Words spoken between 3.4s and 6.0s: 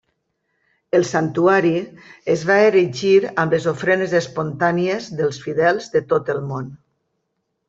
amb les ofrenes espontànies dels fidels